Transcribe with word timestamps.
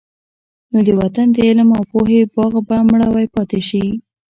نو 0.71 0.77
د 0.87 0.89
وطن 0.99 1.27
د 1.33 1.37
علم 1.47 1.69
او 1.77 1.83
پوهې 1.91 2.19
باغ 2.35 2.53
به 2.67 2.77
مړاوی 2.89 3.27
پاتې 3.35 3.59
شي. 3.67 3.85